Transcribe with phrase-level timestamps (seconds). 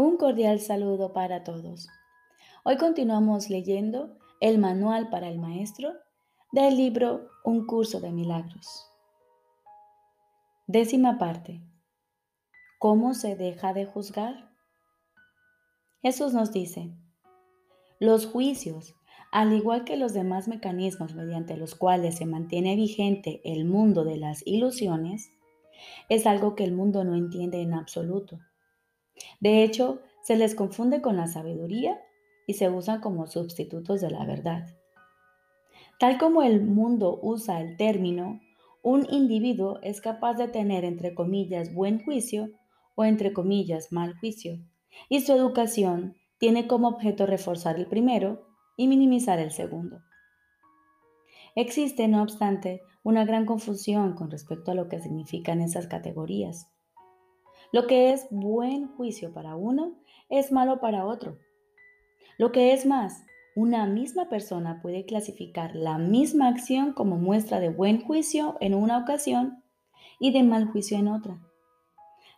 [0.00, 1.88] Un cordial saludo para todos.
[2.62, 5.92] Hoy continuamos leyendo el Manual para el Maestro
[6.52, 8.88] del libro Un curso de milagros.
[10.68, 11.60] Décima parte.
[12.78, 14.52] ¿Cómo se deja de juzgar?
[16.00, 16.94] Jesús nos dice,
[17.98, 18.94] los juicios,
[19.32, 24.16] al igual que los demás mecanismos mediante los cuales se mantiene vigente el mundo de
[24.16, 25.32] las ilusiones,
[26.08, 28.38] es algo que el mundo no entiende en absoluto
[29.40, 32.00] de hecho, se les confunde con la sabiduría
[32.46, 34.66] y se usan como sustitutos de la verdad.
[35.98, 38.40] Tal como el mundo usa el término,
[38.82, 42.50] un individuo es capaz de tener entre comillas buen juicio
[42.94, 44.58] o entre comillas mal juicio,
[45.08, 48.46] y su educación tiene como objeto reforzar el primero
[48.76, 50.00] y minimizar el segundo.
[51.54, 56.72] Existe, no obstante, una gran confusión con respecto a lo que significan esas categorías.
[57.70, 59.94] Lo que es buen juicio para uno
[60.30, 61.38] es malo para otro.
[62.38, 63.24] Lo que es más,
[63.54, 68.98] una misma persona puede clasificar la misma acción como muestra de buen juicio en una
[68.98, 69.62] ocasión
[70.18, 71.40] y de mal juicio en otra.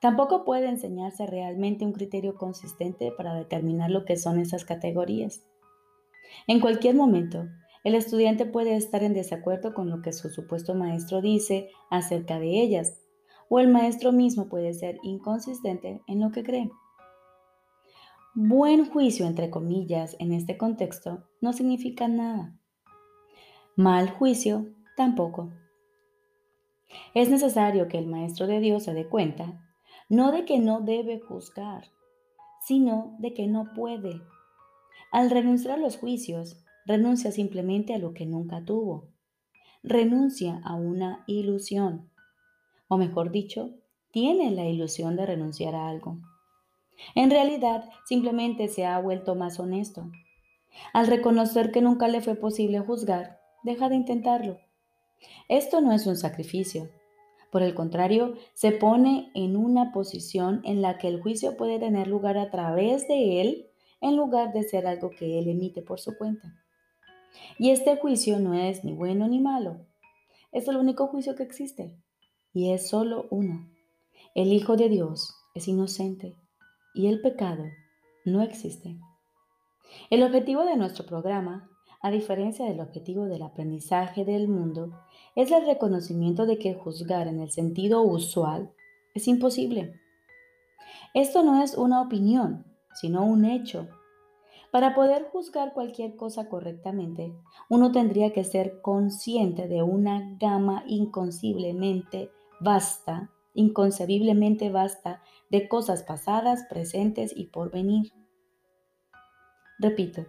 [0.00, 5.42] Tampoco puede enseñarse realmente un criterio consistente para determinar lo que son esas categorías.
[6.46, 7.46] En cualquier momento,
[7.82, 12.60] el estudiante puede estar en desacuerdo con lo que su supuesto maestro dice acerca de
[12.60, 13.00] ellas
[13.48, 16.70] o el maestro mismo puede ser inconsistente en lo que cree.
[18.34, 22.54] Buen juicio, entre comillas, en este contexto no significa nada.
[23.76, 24.66] Mal juicio
[24.96, 25.50] tampoco.
[27.14, 29.62] Es necesario que el maestro de Dios se dé cuenta,
[30.08, 31.84] no de que no debe juzgar,
[32.64, 34.20] sino de que no puede.
[35.12, 39.08] Al renunciar a los juicios, renuncia simplemente a lo que nunca tuvo.
[39.82, 42.10] Renuncia a una ilusión
[42.88, 43.70] o mejor dicho,
[44.10, 46.18] tiene la ilusión de renunciar a algo.
[47.14, 50.10] En realidad, simplemente se ha vuelto más honesto.
[50.92, 54.58] Al reconocer que nunca le fue posible juzgar, deja de intentarlo.
[55.48, 56.88] Esto no es un sacrificio.
[57.50, 62.06] Por el contrario, se pone en una posición en la que el juicio puede tener
[62.06, 63.70] lugar a través de él
[64.00, 66.54] en lugar de ser algo que él emite por su cuenta.
[67.58, 69.86] Y este juicio no es ni bueno ni malo.
[70.52, 71.94] Es el único juicio que existe
[72.56, 73.68] y es solo uno.
[74.34, 76.38] El Hijo de Dios es inocente
[76.94, 77.64] y el pecado
[78.24, 78.96] no existe.
[80.08, 81.68] El objetivo de nuestro programa,
[82.00, 84.98] a diferencia del objetivo del aprendizaje del mundo,
[85.34, 88.72] es el reconocimiento de que juzgar en el sentido usual
[89.14, 90.00] es imposible.
[91.12, 93.86] Esto no es una opinión, sino un hecho.
[94.70, 97.34] Para poder juzgar cualquier cosa correctamente,
[97.68, 102.30] uno tendría que ser consciente de una gama inconciblemente
[102.60, 108.12] Basta, inconcebiblemente basta, de cosas pasadas, presentes y por venir.
[109.78, 110.26] Repito,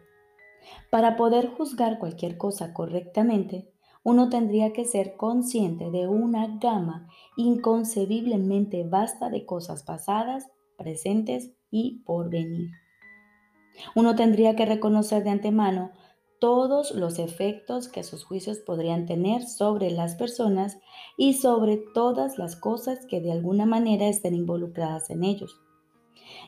[0.92, 3.72] para poder juzgar cualquier cosa correctamente,
[4.04, 12.04] uno tendría que ser consciente de una gama inconcebiblemente vasta de cosas pasadas, presentes y
[12.06, 12.72] por venir.
[13.96, 15.92] Uno tendría que reconocer de antemano
[16.40, 20.78] todos los efectos que sus juicios podrían tener sobre las personas
[21.18, 25.60] y sobre todas las cosas que de alguna manera estén involucradas en ellos.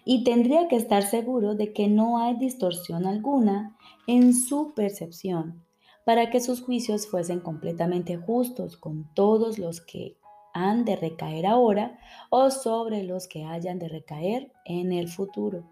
[0.06, 5.66] Y tendría que estar seguro de que no hay distorsión alguna en su percepción
[6.06, 10.18] para que sus juicios fuesen completamente justos con todos los que
[10.54, 12.00] han de recaer ahora
[12.30, 15.70] o sobre los que hayan de recaer en el futuro.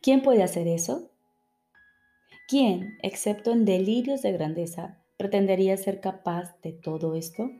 [0.00, 1.11] ¿Quién puede hacer eso?
[2.48, 7.50] ¿Quién, excepto en delirios de grandeza, pretendería ser capaz de todo esto?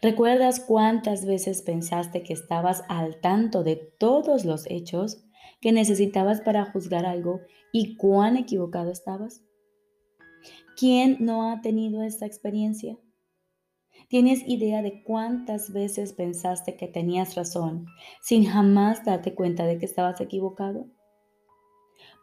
[0.00, 5.24] ¿Recuerdas cuántas veces pensaste que estabas al tanto de todos los hechos
[5.60, 7.40] que necesitabas para juzgar algo
[7.72, 9.42] y cuán equivocado estabas?
[10.76, 12.96] ¿Quién no ha tenido esta experiencia?
[14.08, 17.86] ¿Tienes idea de cuántas veces pensaste que tenías razón
[18.22, 20.86] sin jamás darte cuenta de que estabas equivocado?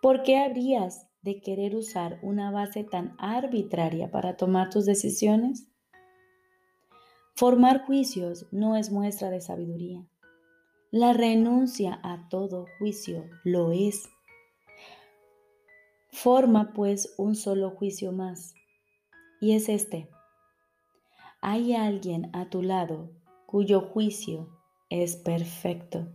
[0.03, 5.71] ¿Por qué habrías de querer usar una base tan arbitraria para tomar tus decisiones?
[7.35, 10.05] Formar juicios no es muestra de sabiduría.
[10.91, 14.09] La renuncia a todo juicio lo es.
[16.11, 18.55] Forma pues un solo juicio más,
[19.39, 20.09] y es este.
[21.39, 23.09] Hay alguien a tu lado
[23.45, 24.49] cuyo juicio
[24.89, 26.09] es perfecto.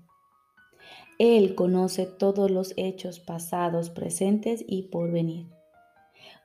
[1.19, 5.49] Él conoce todos los hechos pasados, presentes y por venir.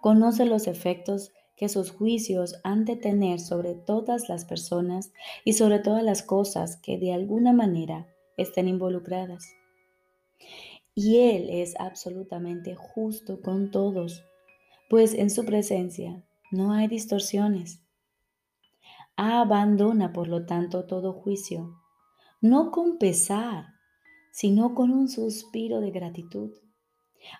[0.02, 5.14] Conoce los efectos que sus juicios han de tener sobre todas las personas
[5.46, 9.48] y sobre todas las cosas que de alguna manera estén involucradas.
[10.96, 14.24] Y Él es absolutamente justo con todos,
[14.90, 17.82] pues en su presencia no hay distorsiones.
[19.16, 21.80] Abandona, por lo tanto, todo juicio,
[22.42, 23.73] no con pesar,
[24.34, 26.52] sino con un suspiro de gratitud.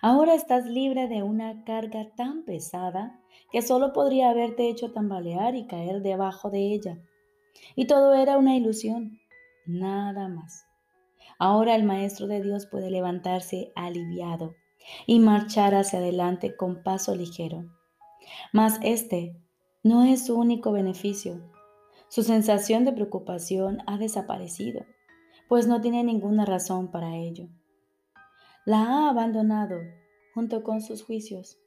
[0.00, 3.20] Ahora estás libre de una carga tan pesada
[3.50, 7.02] que solo podría haberte hecho tambalear y caer debajo de ella.
[7.74, 9.18] Y todo era una ilusión,
[9.66, 10.66] nada más.
[11.40, 14.54] Ahora el Maestro de Dios puede levantarse aliviado
[15.04, 17.64] y marchar hacia adelante con paso ligero.
[18.52, 19.36] Mas este
[19.82, 21.40] no es su único beneficio.
[22.08, 24.86] Su sensación de preocupación ha desaparecido,
[25.48, 27.48] pues no tiene ninguna razón para ello.
[28.64, 29.76] La ha abandonado
[30.34, 31.58] junto con sus juicios.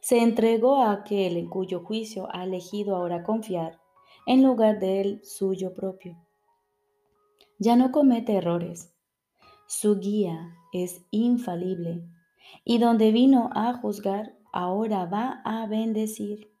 [0.00, 3.80] Se entregó a aquel en cuyo juicio ha elegido ahora confiar
[4.26, 6.16] en lugar del suyo propio.
[7.58, 8.94] Ya no comete errores.
[9.66, 12.04] Su guía es infalible
[12.64, 16.52] y donde vino a juzgar, ahora va a bendecir.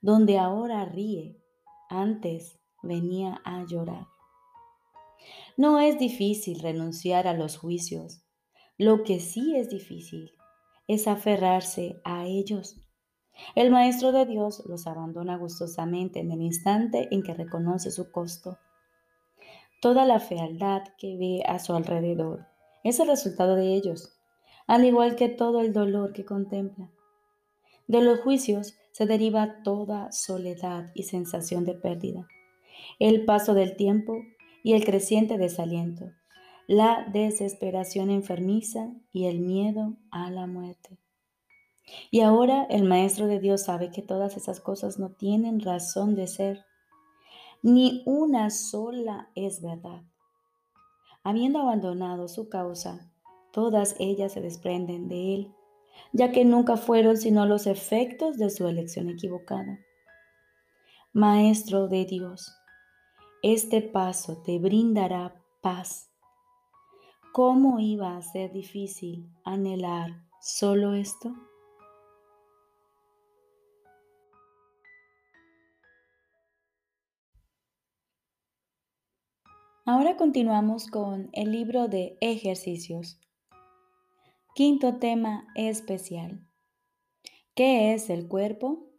[0.00, 1.40] Donde ahora ríe,
[1.88, 4.11] antes venía a llorar.
[5.56, 8.22] No es difícil renunciar a los juicios.
[8.78, 10.32] Lo que sí es difícil
[10.88, 12.76] es aferrarse a ellos.
[13.54, 18.58] El Maestro de Dios los abandona gustosamente en el instante en que reconoce su costo.
[19.80, 22.46] Toda la fealdad que ve a su alrededor
[22.84, 24.18] es el resultado de ellos
[24.66, 26.90] al igual que todo el dolor que contempla.
[27.86, 32.26] De los juicios se deriva toda soledad y sensación de pérdida,
[32.98, 34.22] el paso del tiempo
[34.62, 36.12] y el creciente desaliento,
[36.66, 40.98] la desesperación enfermiza y el miedo a la muerte.
[42.10, 46.28] Y ahora el Maestro de Dios sabe que todas esas cosas no tienen razón de
[46.28, 46.64] ser.
[47.62, 50.02] Ni una sola es verdad.
[51.24, 53.12] Habiendo abandonado su causa,
[53.52, 55.54] todas ellas se desprenden de él,
[56.12, 59.78] ya que nunca fueron sino los efectos de su elección equivocada.
[61.12, 62.56] Maestro de Dios,
[63.42, 66.12] este paso te brindará paz.
[67.32, 71.34] ¿Cómo iba a ser difícil anhelar solo esto?
[79.84, 83.18] Ahora continuamos con el libro de ejercicios.
[84.54, 86.46] Quinto tema especial.
[87.56, 88.91] ¿Qué es el cuerpo?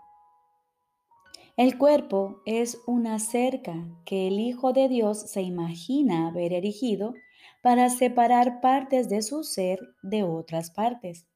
[1.55, 7.13] El cuerpo es una cerca que el Hijo de Dios se imagina haber erigido
[7.61, 11.27] para separar partes de su ser de otras partes.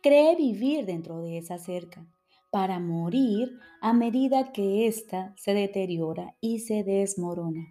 [0.00, 2.06] Cree vivir dentro de esa cerca
[2.52, 7.66] para morir a medida que ésta se deteriora y se desmorona.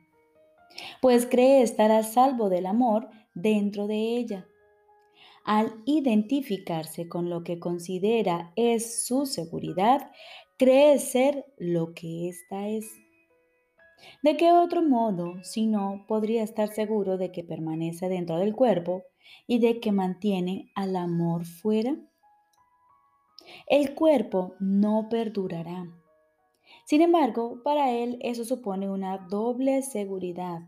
[1.02, 4.48] Pues cree estar a salvo del amor dentro de ella
[5.44, 10.12] al identificarse con lo que considera es su seguridad,
[10.64, 12.90] cree ser lo que ésta es.
[14.22, 19.04] ¿De qué otro modo, si no, podría estar seguro de que permanece dentro del cuerpo
[19.46, 21.98] y de que mantiene al amor fuera?
[23.68, 25.92] El cuerpo no perdurará.
[26.86, 30.62] Sin embargo, para él eso supone una doble seguridad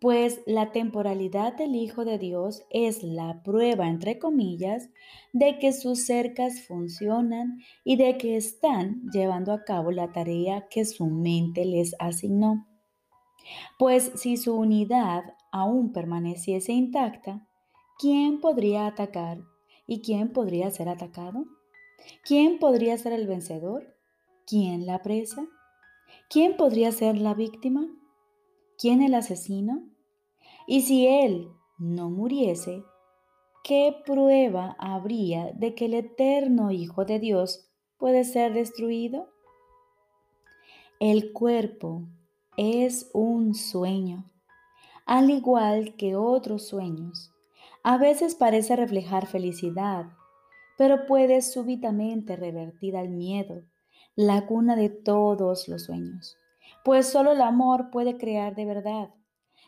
[0.00, 4.88] pues la temporalidad del Hijo de Dios es la prueba, entre comillas,
[5.34, 10.86] de que sus cercas funcionan y de que están llevando a cabo la tarea que
[10.86, 12.66] su mente les asignó.
[13.78, 17.46] Pues si su unidad aún permaneciese intacta,
[17.98, 19.38] ¿quién podría atacar
[19.86, 21.44] y quién podría ser atacado?
[22.24, 23.94] ¿Quién podría ser el vencedor?
[24.46, 25.46] ¿Quién la presa?
[26.30, 27.86] ¿Quién podría ser la víctima?
[28.80, 29.82] ¿Quién el asesino?
[30.66, 32.82] Y si él no muriese,
[33.62, 37.68] ¿qué prueba habría de que el eterno Hijo de Dios
[37.98, 39.28] puede ser destruido?
[40.98, 42.08] El cuerpo
[42.56, 44.24] es un sueño,
[45.04, 47.34] al igual que otros sueños.
[47.82, 50.06] A veces parece reflejar felicidad,
[50.78, 53.62] pero puede súbitamente revertir al miedo,
[54.16, 56.39] la cuna de todos los sueños
[56.84, 59.10] pues solo el amor puede crear de verdad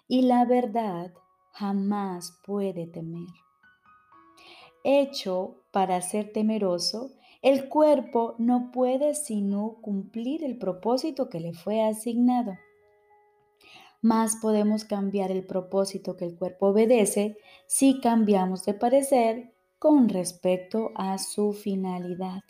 [0.09, 1.13] y la verdad
[1.53, 3.29] jamás puede temer.
[4.85, 11.83] Hecho para ser temeroso, el cuerpo no puede sino cumplir el propósito que le fue
[11.83, 12.57] asignado.
[14.01, 20.91] Más podemos cambiar el propósito que el cuerpo obedece si cambiamos de parecer con respecto
[20.95, 22.43] a su finalidad.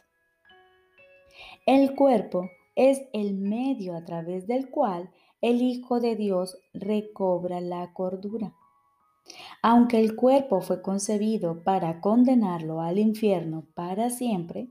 [1.66, 5.10] El cuerpo es el medio a través del cual
[5.40, 8.54] el Hijo de Dios recobra la cordura.
[9.62, 14.68] Aunque el cuerpo fue concebido para condenarlo al infierno para siempre,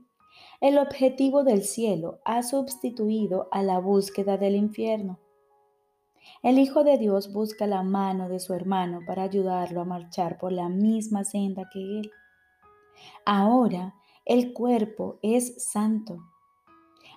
[0.60, 5.18] el objetivo del cielo ha sustituido a la búsqueda del infierno.
[6.42, 10.52] El Hijo de Dios busca la mano de su hermano para ayudarlo a marchar por
[10.52, 12.10] la misma senda que él.
[13.24, 13.94] Ahora
[14.24, 16.31] el cuerpo es santo.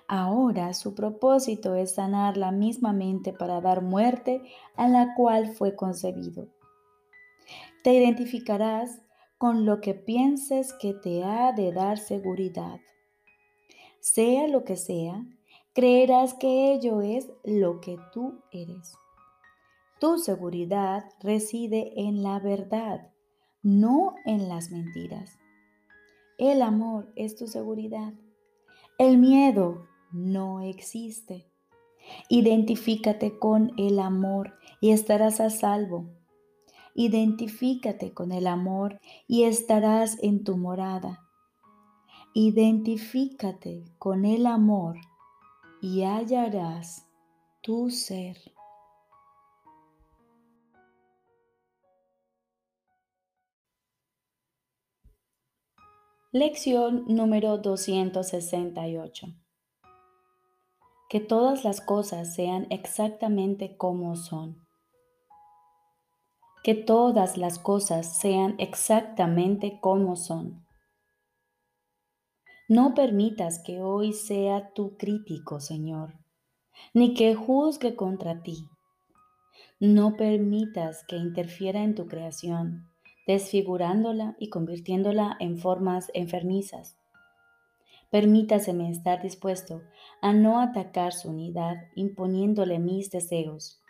[0.08, 4.42] Ahora su propósito es sanar la misma mente para dar muerte
[4.76, 6.48] a la cual fue concebido.
[7.82, 9.00] Te identificarás
[9.38, 12.80] con lo que pienses que te ha de dar seguridad.
[14.00, 15.24] Sea lo que sea,
[15.74, 18.94] creerás que ello es lo que tú eres.
[19.98, 23.10] Tu seguridad reside en la verdad,
[23.62, 25.36] no en las mentiras.
[26.38, 28.12] El amor es tu seguridad.
[28.98, 31.46] El miedo no existe.
[32.28, 36.10] Identifícate con el amor y estarás a salvo.
[36.94, 41.26] Identifícate con el amor y estarás en tu morada.
[42.32, 44.96] Identifícate con el amor
[45.80, 47.06] y hallarás
[47.60, 48.36] tu ser.
[56.32, 59.45] Lección número 268.
[61.08, 64.66] Que todas las cosas sean exactamente como son
[66.66, 70.66] que todas las cosas sean exactamente como son.
[72.68, 76.14] No permitas que hoy sea tu crítico, Señor,
[76.92, 78.68] ni que juzgue contra ti.
[79.78, 82.90] No permitas que interfiera en tu creación,
[83.28, 86.98] desfigurándola y convirtiéndola en formas enfermizas.
[88.10, 89.82] Permítaseme estar dispuesto
[90.22, 93.82] a no atacar su unidad imponiéndole mis deseos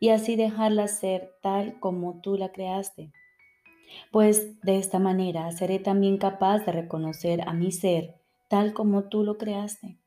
[0.00, 3.12] y así dejarla ser tal como tú la creaste.
[4.10, 8.14] Pues de esta manera seré también capaz de reconocer a mi ser
[8.48, 9.98] tal como tú lo creaste.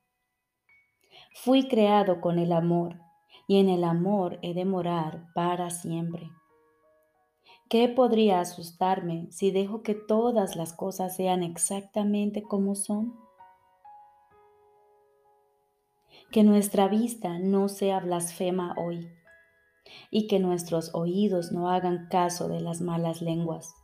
[1.33, 2.99] Fui creado con el amor
[3.47, 6.29] y en el amor he de morar para siempre.
[7.69, 13.13] ¿Qué podría asustarme si dejo que todas las cosas sean exactamente como son?
[16.31, 19.11] Que nuestra vista no sea blasfema hoy
[20.09, 23.75] y que nuestros oídos no hagan caso de las malas lenguas.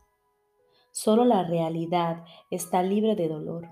[0.90, 3.68] Solo la realidad está libre de dolor.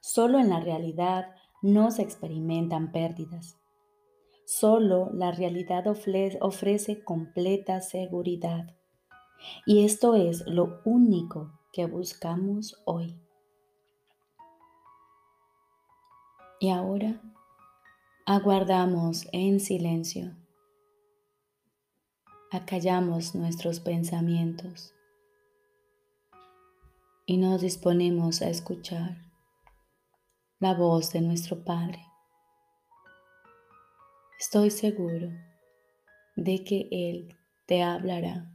[0.00, 3.58] Solo en la realidad no se experimentan pérdidas.
[4.44, 8.76] Solo la realidad ofrece completa seguridad.
[9.66, 13.18] Y esto es lo único que buscamos hoy.
[16.60, 17.20] Y ahora
[18.24, 20.36] aguardamos en silencio
[22.52, 24.94] acallamos nuestros pensamientos
[27.26, 29.16] y nos disponemos a escuchar
[30.60, 32.04] la voz de nuestro Padre.
[34.38, 35.30] Estoy seguro
[36.36, 37.36] de que Él
[37.66, 38.54] te hablará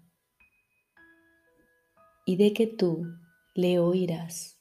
[2.26, 3.04] y de que tú
[3.56, 4.57] le oirás.